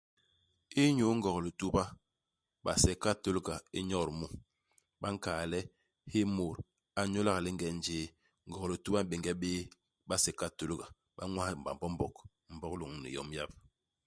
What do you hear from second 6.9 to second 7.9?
a nyôlak i lingen